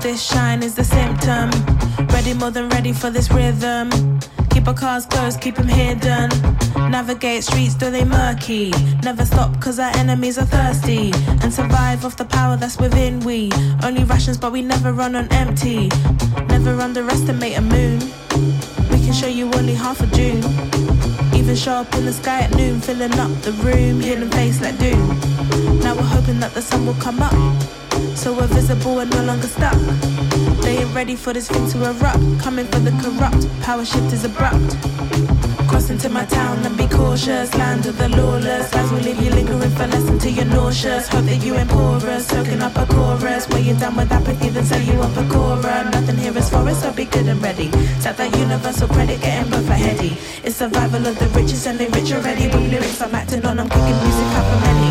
[0.00, 1.50] this shine is the symptom.
[2.08, 3.90] Ready, more than ready for this rhythm.
[4.50, 6.30] Keep our cars closed, keep them hidden.
[6.90, 8.70] Navigate streets, though they murky.
[9.02, 11.12] Never stop, cause our enemies are thirsty.
[11.42, 13.50] And survive off the power that's within we.
[13.82, 15.88] Only rations, but we never run on empty.
[16.48, 18.00] Never underestimate a moon.
[18.90, 20.42] We can show you only half a June.
[21.34, 24.00] Even show up in the sky at noon, filling up the room.
[24.00, 25.08] Hidden face like doom.
[25.80, 27.79] Now we're hoping that the sun will come up
[28.14, 29.76] So we're visible and no longer stuck.
[30.62, 32.40] They ain't ready for this thing to erupt.
[32.40, 34.76] Coming for the corrupt, power shift is abrupt.
[35.68, 37.54] Cross into my town and be cautious.
[37.54, 38.74] Land of the lawless.
[38.74, 41.08] Lies will leave you lingering for less until you're nauseous.
[41.08, 42.26] Hope that you ain't porous.
[42.26, 43.48] Soaking up a chorus.
[43.48, 45.88] When you're done with apathy, then say you up a Cora.
[45.90, 47.70] Nothing here is for us, so be good and ready.
[48.00, 50.18] Set that universal credit, getting both heady.
[50.44, 52.46] It's survival of the richest and they rich already.
[52.48, 54.89] With lyrics I'm acting on, I'm kicking music up for many.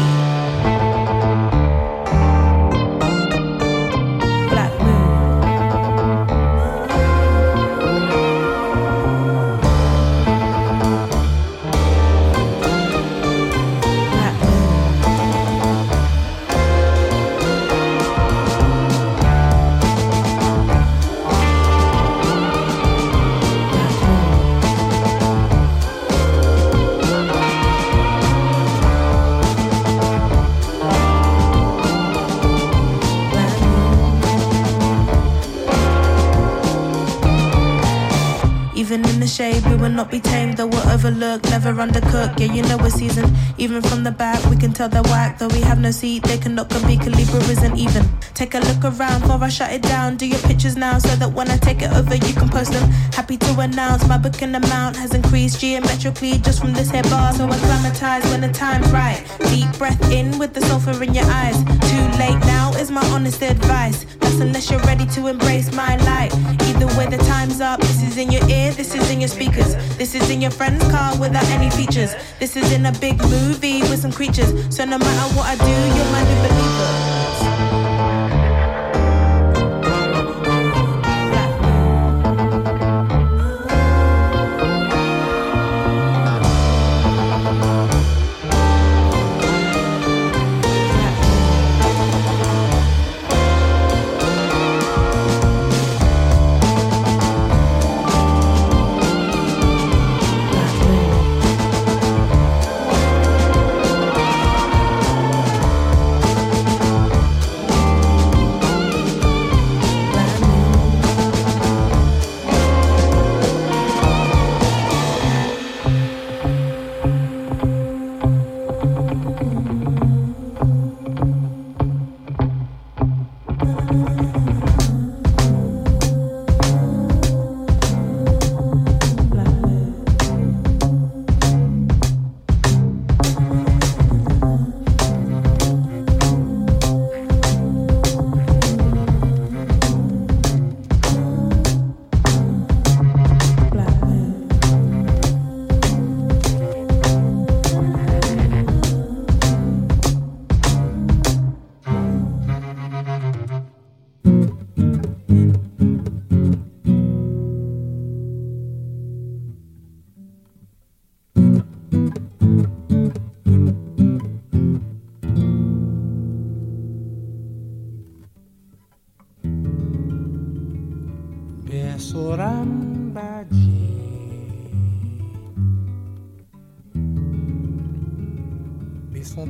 [39.90, 42.40] Will not be tamed, though we're overlooked, never undercooked.
[42.40, 43.36] Yeah, you know we're seasoned.
[43.58, 46.24] Even from the back, we can tell they're whack, though we have no seat.
[46.24, 48.08] They cannot compete, Calibra isn't even.
[48.36, 50.18] Take a look around before I shut it down.
[50.18, 52.88] Do your pictures now so that when I take it over, you can post them.
[53.18, 57.34] Happy to announce my booking amount has increased geometrically just from this here bar.
[57.34, 59.24] So acclimatize when the time's right.
[59.50, 61.58] Deep breath in with the sulfur in your eyes.
[61.92, 64.06] Too late now is my honest advice.
[64.20, 66.32] That's unless you're ready to embrace my light.
[66.70, 67.82] Either way, the time's up.
[67.82, 69.76] This is in your ear, this is in your speakers.
[69.98, 72.16] This is in your friend's car without any features.
[72.40, 74.52] This is in a big movie with some creatures.
[74.76, 77.09] So no matter what I do, you're my new believer.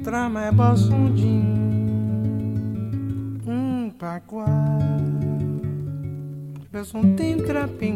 [0.10, 1.78] trama é bossundinho,
[3.46, 4.48] um pacuá.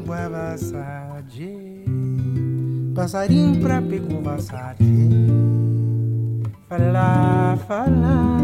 [0.04, 1.50] com a vassade,
[2.94, 4.86] passarinho pra pico vassade.
[6.70, 8.38] Fala, fala.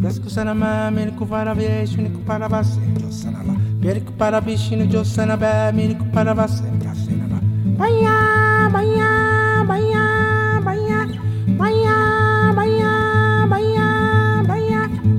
[0.00, 3.52] Desco sanama, menico para bicho, menico para você, Jossanaba.
[3.78, 7.42] Menico para bichinho, Jossanaba, menico para você, Jossanaba.
[7.76, 8.47] Banhar!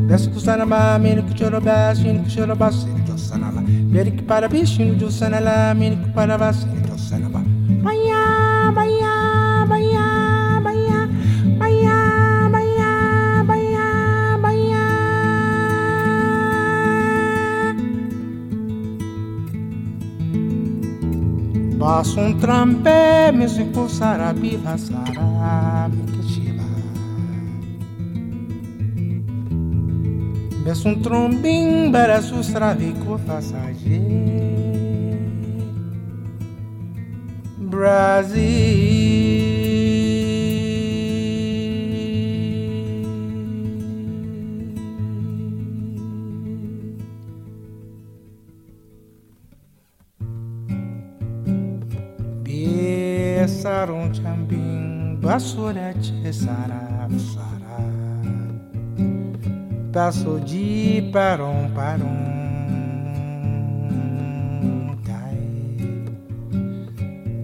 [0.10, 3.62] Desce sana sanama, mini que chorobá, chino que chorobá, sino sana la.
[3.62, 7.42] Meri que para bichinho sana la, mini que para vacino que sanaba.
[7.84, 11.08] Manhã, manhã, manhã, manhã,
[11.60, 14.86] manhã, manhã, manhã, manhã.
[21.78, 26.19] Passo um trampé, me se sarabia, sarabia.
[30.70, 34.02] Es un trombin para sus travico passager.
[37.58, 39.00] Brasil.
[53.48, 56.89] Sarum chambim, basura chesara.
[60.00, 62.08] Passo de parom parom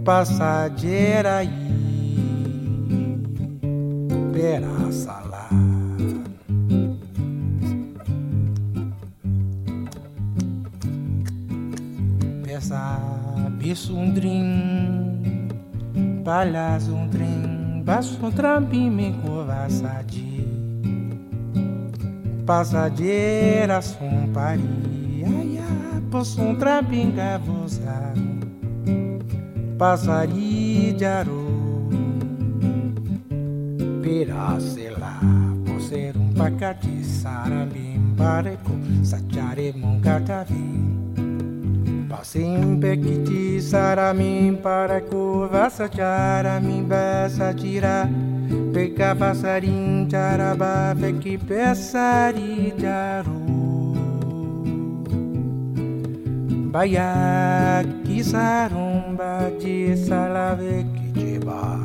[0.05, 1.51] Passageira aí.
[4.31, 5.49] Pera sala
[12.41, 12.97] Pesa
[13.57, 15.21] bisundrim
[16.23, 20.24] Palhas um trem Basso um trampim me conversadi
[22.45, 28.13] Passageira somparia, ia, possontra trapinga voza,
[29.77, 31.89] passari de arou,
[34.03, 35.19] piracela,
[35.65, 38.71] por ser um pacati saramim pareco,
[39.03, 40.75] sachare, moncatavim.
[42.23, 48.09] Sempre que te saramim, pareco, vassa, charamim, bessa, tirar
[48.73, 53.31] peca passarim, tarabá, que peçari, tarô.
[56.71, 61.79] Baia, que sarumba, de salave, que jeba.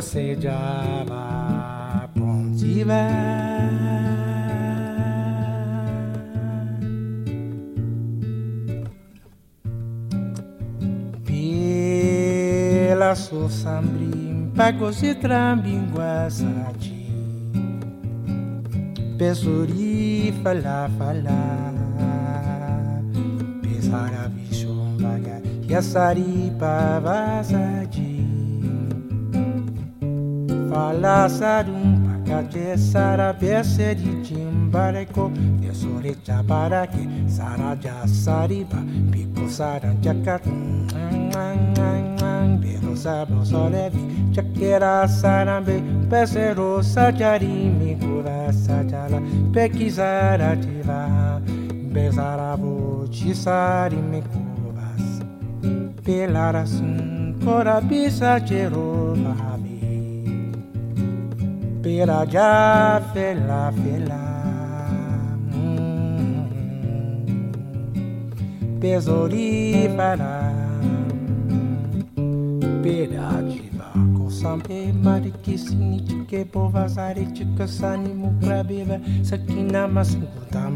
[0.00, 3.53] Sejava, pontiva.
[13.04, 17.00] lazo zambrin pakositran binguazati
[19.18, 21.40] pesori falafala
[23.62, 25.36] pesara bishombaga
[25.72, 26.32] yasari
[26.62, 28.12] pavasati
[30.70, 35.24] falasarum pakate sara beseri jimbareko
[35.60, 36.14] pesore
[36.94, 37.04] que
[37.36, 38.80] sara jasariba
[39.12, 40.62] pico sara jacatun
[42.44, 49.20] sarambe, leve, já solevi, chakera sarambe, pesero sajari, mi cura sajala,
[49.52, 51.40] pequisara tiva,
[51.92, 55.22] besarabo, chisari, mi cubas,
[56.02, 59.54] pelarasun, corabisa, jerova,
[61.82, 64.20] pera já fela fela.
[65.52, 67.50] Hum, hum, hum.
[68.62, 70.63] Mm pesori para
[72.84, 73.84] cooperativa
[74.16, 80.70] Consambe mariki sinichike povazarichika sanimu prabiva Sakina masinkuta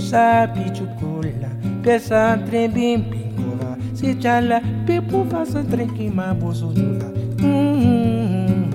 [0.00, 1.50] sabe pichukula.
[1.82, 7.06] Pesa trebim pinkova Sichala pipu vasa treki mabusu duda
[7.38, 8.66] mm-hmm.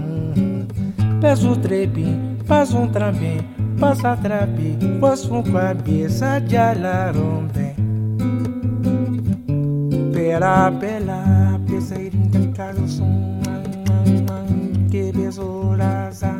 [1.21, 3.41] Peso trebim, faz um trambim
[3.79, 7.75] Passa trapi, posso um a cabeça de alarombe
[10.13, 12.20] Pela, pela, pesa irinha
[12.55, 13.01] Carlos
[14.91, 16.33] que besouraza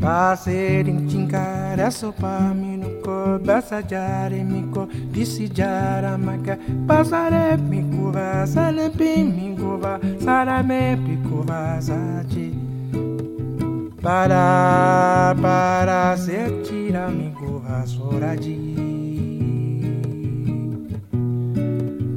[0.00, 12.52] Passerin tinkara sopa minuko basajare miko pisijara maka pasare mikuva sale pimikuva sarame pikuva sachi
[14.02, 18.72] para para ser tira mikuva soraji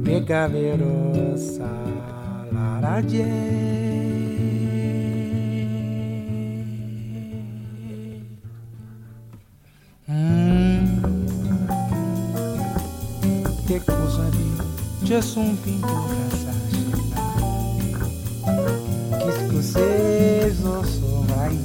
[0.06, 1.85] Pega verosa
[2.86, 3.24] radzie.
[10.08, 10.08] Mm.
[10.08, 10.12] É.
[10.12, 11.02] Hum.
[13.66, 14.56] Te cosari,
[15.02, 17.20] c'è un pinto casascina,
[19.18, 21.58] che scuseso sovrai,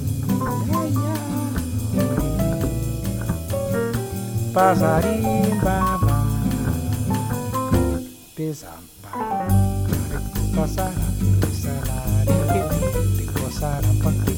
[4.51, 6.25] passarim baba,
[8.33, 9.60] pesampa.
[10.51, 10.91] Kosa,
[11.55, 12.27] sarang,
[13.15, 14.30] di kosa, sarang,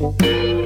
[0.00, 0.57] Música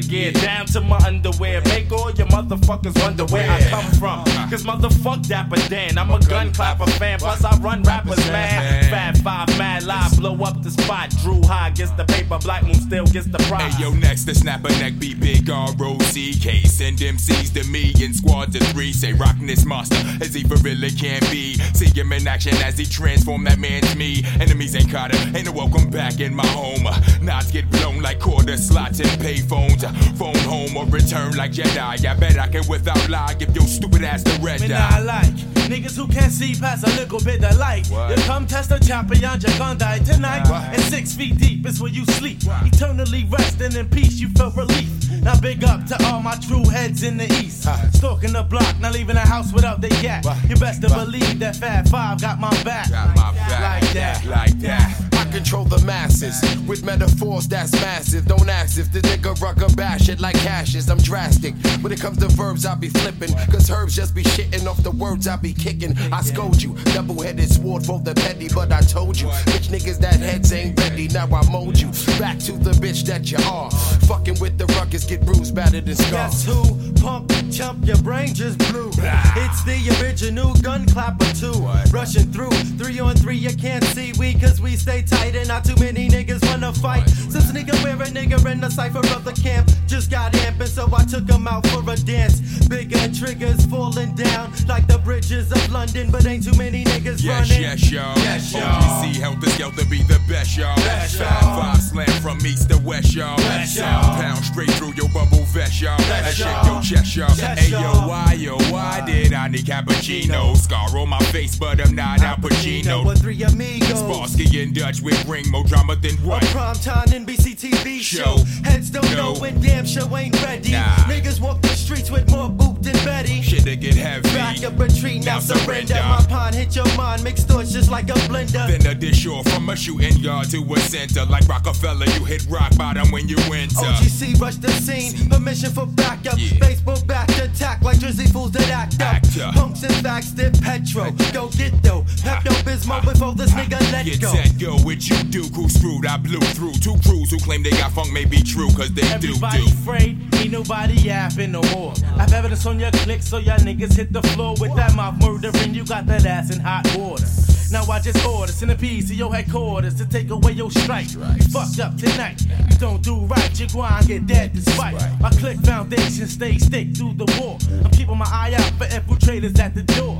[0.00, 1.60] thunder gear, down to my underwear.
[1.66, 4.24] Make all your motherfuckers wonder where I come from.
[4.50, 7.18] Cause motherfuck Dapper Dan, I'm a gun clapper fan.
[7.18, 8.84] Plus I run rappers, man.
[8.90, 11.10] Fab five, mad live, blow up the spot.
[11.22, 12.04] Drew high gets the
[12.42, 13.74] Black Moon still gets the prize.
[13.74, 16.62] Hey yo, next to snap a neck, be big R-O-C-K.
[16.64, 18.92] Send MCs to me in squads of three.
[18.92, 21.54] Say rockin' this monster as he for really can be.
[21.74, 24.24] See him in action as he transform that man's me.
[24.40, 26.84] Enemies ain't caught him, ain't no welcome back in my home.
[27.22, 29.84] Knots get blown like quarter slots and pay phones.
[29.84, 32.06] Uh, Phone home or return like Jedi.
[32.06, 34.68] I bet I can without lie give your stupid ass the red eye.
[34.68, 37.86] not like niggas who can't see past a little bit of light.
[37.86, 38.10] What?
[38.10, 40.50] You come test the champion, you're gonna die tonight.
[40.50, 42.38] And six feet deep is where you sleep.
[42.64, 44.90] Eternally resting in peace, you felt relief.
[45.22, 47.68] Now big up to all my true heads in the east.
[47.94, 50.24] Stalking the block, not leaving the house without the yak.
[50.48, 52.90] You best to believe that Fab Five got my back.
[52.90, 53.82] Got my back.
[53.82, 54.24] Like that.
[54.24, 55.09] Like that.
[55.30, 58.26] Control the masses with metaphors that's massive.
[58.26, 60.88] Don't ask if the nigga rucker bash it like cashes.
[60.88, 61.54] I'm drastic.
[61.82, 63.32] When it comes to verbs, I be flipping.
[63.50, 65.96] Cause herbs just be shitting off the words I be kicking.
[66.12, 66.74] I scold you.
[66.94, 69.28] Double headed sword for the petty, but I told you.
[69.50, 71.08] Bitch niggas that heads ain't ready.
[71.08, 71.88] Now I mold you.
[72.18, 73.70] Back to the bitch that you are.
[74.08, 76.30] Fucking with the ruckus, get bruised, battered, and scarred.
[76.30, 76.92] Guess who?
[77.00, 78.90] Pump, chump, your brain just blew.
[78.90, 81.66] It's the original gun clapper too.
[81.90, 85.64] Rushing through, three on three, you can't see we cause we stay tight and not
[85.64, 87.08] too many niggas wanna fight.
[87.08, 90.88] Since nigga wear a nigga in the cipher of the camp, just got amping, so
[90.94, 92.40] I took him out for a dance.
[92.68, 97.50] Bigger triggers falling down like the bridges of London, but ain't too many niggas Yes,
[97.50, 97.62] running.
[97.62, 98.16] yes, y'all.
[98.18, 98.62] Yes, y'all.
[98.62, 100.76] OGC help the skelter be the best, y'all.
[100.76, 101.60] Best, Five, y'all.
[101.62, 103.36] five slam from east to west, y'all.
[103.38, 104.20] Best, y'all.
[104.20, 105.96] pound straight through your bubble vest, y'all.
[105.98, 106.72] Best, And shake y'all.
[106.74, 107.30] your chest, y'all.
[107.56, 110.56] Hey, yo, why, yo, why did I need cappuccino?
[110.56, 113.04] Scar on my face, but I'm not Al Pacino.
[113.04, 113.90] With three amigos.
[114.02, 116.42] Sparsky and Dutch with ring more drama than A what?
[116.44, 118.36] primetime NBC TV show.
[118.38, 118.44] Show.
[118.64, 119.40] Heads don't know No.
[119.40, 120.72] when damn show ain't ready.
[120.72, 120.84] Nah.
[121.08, 123.40] Niggas walk the streets with more boot than Betty.
[123.42, 124.28] Shit to get heavy.
[124.30, 125.94] Back up retreat, now, Now surrender.
[125.94, 125.94] surrender.
[126.08, 128.66] My pond hit your mind, mixed thoughts just like a blender.
[128.68, 131.24] Then a dish or from a shooting yard to a center.
[131.26, 133.76] Like Rockefeller, you hit rock bottom when you enter.
[133.76, 136.34] OGC rush the scene, permission for backup.
[136.38, 136.58] Yeah.
[136.60, 139.14] Baseball back attack like Drizzy fools that act up.
[139.14, 139.50] Actor.
[139.54, 141.10] Punks and facts dip petro.
[141.32, 142.02] Go get though.
[142.22, 144.32] Pepto Bismol before this nigga let Get go.
[144.32, 147.70] set, go, what you do, crew screwed, I blew through two crews who claim they
[147.70, 149.72] got funk may be true, cause they Everybody do do.
[149.72, 151.94] afraid, ain't nobody yapping no more.
[152.18, 155.74] I've evidence on your click, so y'all niggas hit the floor with that mouth murdering.
[155.74, 157.24] You got that ass in hot water.
[157.70, 161.12] Now I just order centipedes to your headquarters to take away your strike.
[161.14, 162.42] You fucked up tonight.
[162.42, 164.96] You don't do right, you go and get dead despite.
[165.20, 167.58] My click foundation stays thick through the war.
[167.84, 170.18] I'm keeping my eye out for infiltrators at the door.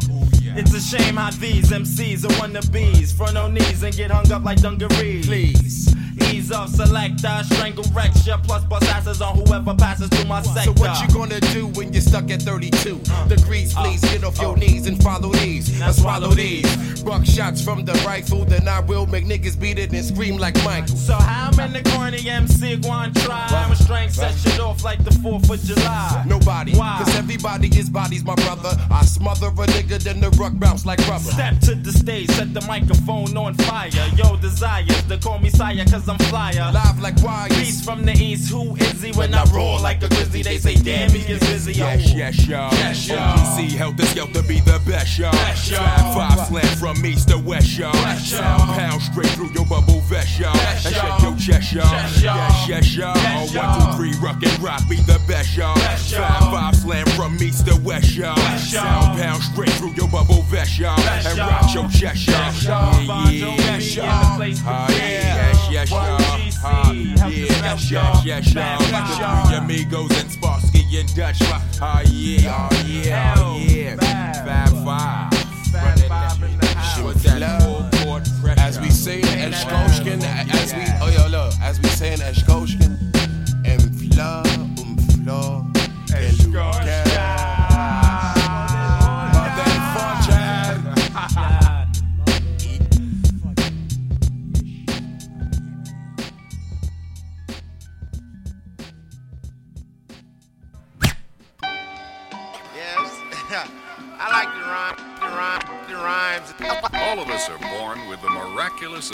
[0.56, 3.12] It's a shame how these MCs are wannabes.
[3.14, 5.26] Front on knees and get hung up like dungarees.
[5.26, 5.94] Please.
[6.32, 10.72] Ease off, selector, strangle recture, plus bust asses on whoever passes through my sector.
[10.76, 13.76] So what you gonna do when you're stuck at 32 degrees?
[13.76, 14.60] Uh, please get off your uh.
[14.60, 15.80] knees and follow these.
[15.80, 17.02] And swallow these.
[17.02, 20.54] Buck shots from the rifle, then I will make niggas beat it and scream like
[20.64, 20.96] Michael.
[20.96, 23.46] So how many corny MC going try?
[23.50, 26.24] I'm a strength set shit off like the 4th of July.
[26.26, 26.98] Nobody, Why?
[27.02, 28.76] cause everybody is bodies, my brother.
[28.90, 31.24] I smother a nigga, then the ruck bounce like rubber.
[31.24, 33.90] Step to the stage, set the microphone on fire.
[34.14, 36.70] Yo, desires to call me sire, cause I'm flyer.
[36.72, 37.56] Live like wires.
[37.56, 39.12] Beast from the east, who is he?
[39.12, 41.72] When I roar like a grizzly, they say, damn, he is busy.
[41.74, 42.72] Yes, yes, y'all.
[42.72, 43.36] Yes, y'all.
[43.36, 45.32] OGC Heltah Skeltah be the best, y'all.
[45.32, 45.80] Best, y'all.
[46.14, 47.92] Five, five slam from east to west, y'all.
[47.92, 48.58] Best, y'all.
[48.74, 50.52] Pound straight through your bubble vest, y'all.
[50.54, 51.18] Best, And y'all.
[51.18, 51.90] shake your chest, y'all.
[51.90, 52.22] Yes.
[52.22, 53.16] Yes, yes, y'all.
[53.16, 53.96] Yes, y'all.
[53.96, 55.74] two, rock and rock be the best, y'all.
[55.76, 56.20] Best, y'all.
[56.28, 58.34] Five, five slam from east to west, y'all.
[58.36, 58.82] Best, y'all.
[58.84, 60.96] Sound pound straight through your bubble vest, y'all.
[60.96, 62.36] Best, And rock your chest, y'all.
[62.36, 63.02] Best, y'all.
[63.04, 63.56] Yeah, yeah.
[63.70, 64.30] Yes, y'all.
[64.32, 64.94] the place to Ah, be.
[64.94, 66.09] yes, yes, y'all.
[66.18, 68.24] Help Yeah, us yes, yes, y'all.
[68.24, 68.78] yes, y'all.
[68.78, 69.46] Bad The y'all.
[69.46, 71.38] three amigos and Sparsky and Dutch.
[71.80, 73.96] Ah, yeah, oh, yeah, oh, yeah.
[74.44, 75.32] Fab five.
[75.70, 77.02] Fab five in the house.
[77.04, 78.60] With that full court pressure.
[78.60, 82.69] As we say in Eshkoshkin, as we, oh yo, look, as we say in Eshkoshkin,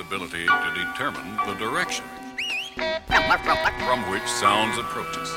[0.07, 2.05] ability to determine the direction
[2.77, 5.33] from which sounds approach us.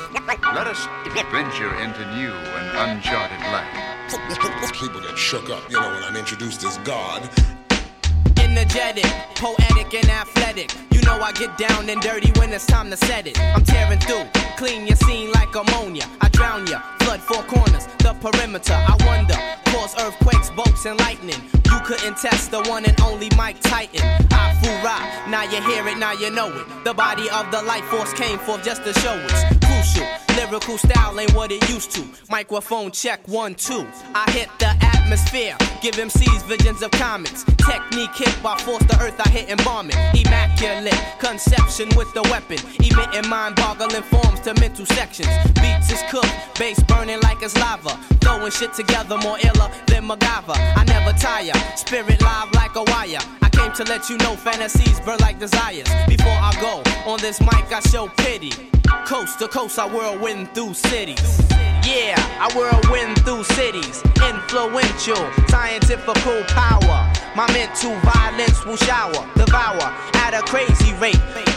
[0.54, 0.86] Let us
[1.32, 4.10] venture into new and uncharted land.
[4.72, 7.28] People get shook up, you know, when I'm introduced as God.
[8.38, 10.72] Energetic, poetic, and athletic.
[10.92, 13.38] You know I get down and dirty when it's time to set it.
[13.40, 14.26] I'm tearing through,
[14.56, 16.04] clean your scene like ammonia.
[16.20, 18.72] I drown ya, flood four corners, the perimeter.
[18.72, 19.36] I wonder,
[19.70, 21.40] cause earthquakes, bolts, and lightning.
[21.66, 24.00] You couldn't test the one and only Mike Titan.
[24.32, 24.80] I fool
[25.30, 26.66] now you hear it, now you know it.
[26.84, 30.06] The body of the life force came forth just to show it's crucial.
[30.36, 32.04] Lyrical style ain't what it used to.
[32.28, 33.86] Microphone check one, two.
[34.14, 37.44] I hit the atmosphere, give MCs visions of comets.
[37.58, 39.96] Technique hit by force the earth, I hit and bomb it.
[40.14, 45.28] Immaculate conception with the weapon, emitting mind boggling forms to mental sections.
[45.60, 47.98] Beats is cooked, bass burning like it's lava.
[48.20, 50.56] Throwing shit together more iller than MacGyver.
[50.76, 53.18] I never tire, spirit live like a wire.
[53.42, 55.88] I came to let you know fantasies burn like desires.
[56.06, 58.52] Before I go on this mic, I show pity.
[59.06, 61.40] Coast to coast, I whirlwind through cities.
[61.84, 64.02] Yeah, I whirlwind through cities.
[64.22, 67.12] Influential, scientifical power.
[67.34, 69.82] My mental violence will shower, devour
[70.14, 71.49] at a crazy rate.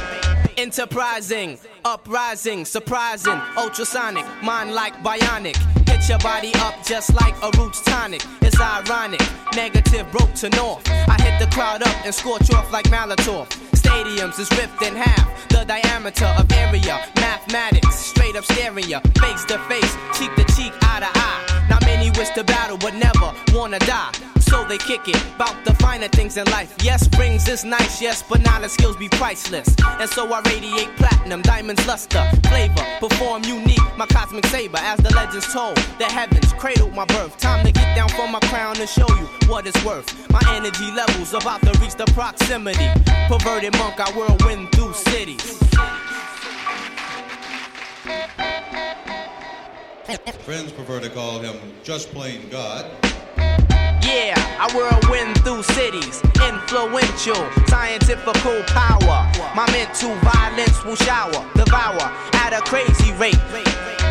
[0.57, 5.82] Enterprising, uprising, surprising, ultrasonic, mind like bionic.
[6.03, 8.21] Hit your body up just like a roots tonic.
[8.41, 9.21] It's ironic,
[9.55, 10.85] negative broke to north.
[10.89, 13.47] I hit the crowd up and scorch off like Molotov.
[13.71, 16.99] Stadiums is ripped in half, the diameter of area.
[17.15, 21.67] Mathematics, straight up stereo, face to face, cheek to cheek, eye to eye.
[21.69, 24.11] Not many wish to battle, but never wanna die
[24.53, 25.19] so they kick it.
[25.35, 26.71] About the finer things in life.
[26.84, 29.67] Yes, rings is nice, yes, but knowledge skills be priceless.
[29.99, 34.77] And so I radiate platinum, diamonds luster, flavor, perform unique, my cosmic saber.
[34.77, 37.38] As the legends told, the heavens cradled my birth.
[37.38, 40.07] Time to get down from my crown and show you what it's worth.
[40.32, 42.88] My energy levels about to reach the proximity.
[43.28, 45.60] Perverted monk, I whirlwind through cities.
[50.44, 52.86] Friends prefer to call him just plain God.
[54.14, 56.22] Yeah, I whirlwind through cities.
[56.38, 59.26] Influential, scientifical power.
[59.56, 63.41] My mental violence will shower, devour at a crazy rate.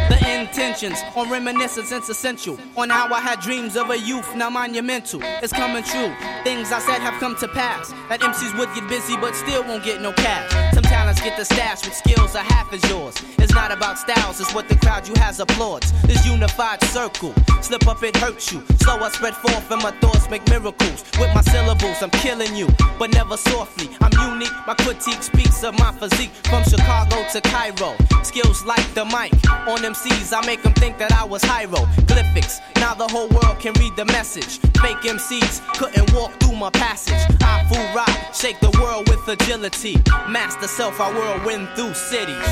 [0.08, 2.58] The intentions on reminiscence is essential.
[2.76, 5.20] On how I had dreams of a youth, now monumental.
[5.22, 6.12] It's coming true.
[6.42, 7.92] Things I said have come to pass.
[8.08, 10.50] That MCs would get busy, but still won't get no cash.
[10.74, 13.14] Some talents get the stash with skills are half as yours.
[13.38, 15.92] It's not about styles, it's what the crowd you has applauds.
[16.02, 18.62] This unified circle, slip up, it hurts you.
[18.80, 21.04] Slow I spread forth, and my thoughts make miracles.
[21.18, 23.88] With my syllables, I'm killing you, but never softly.
[24.00, 26.30] I'm unique, my critique speaks of my physique.
[26.50, 29.32] From Chicago to Cairo, skills like the mic
[29.68, 32.60] on MCs, I make them think that I was hieroglyphics.
[32.76, 34.58] Now the whole world can read the message.
[34.80, 37.36] Fake MCs couldn't walk through my passage.
[37.42, 39.96] I fool rock, shake the world with agility.
[40.28, 42.48] Master self, I whirlwind through cities.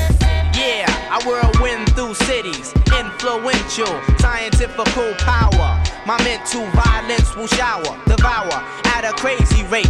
[0.55, 2.73] Yeah, I whirlwind through cities.
[2.97, 5.83] Influential, scientifical power.
[6.03, 8.57] My mental violence will shower, devour
[8.95, 9.85] at a crazy rate.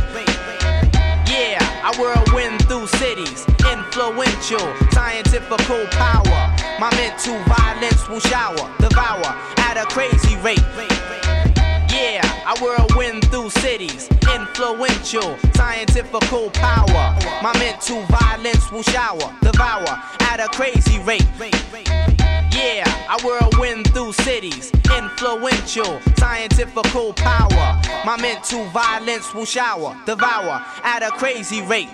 [1.25, 3.45] Yeah, I whirlwind through cities.
[3.71, 4.59] Influential,
[4.91, 6.41] scientifical power.
[6.79, 9.25] My mental violence will shower, devour
[9.59, 10.59] at a crazy rate.
[11.89, 14.09] Yeah, I whirlwind through cities.
[14.35, 17.17] Influential, scientifical power.
[17.41, 22.10] My mental violence will shower, devour at a crazy rate.
[22.63, 24.71] Yeah, I whirlwind through cities.
[24.95, 27.81] Influential, scientifical power.
[28.05, 31.89] My mental violence will shower, devour at a crazy rate.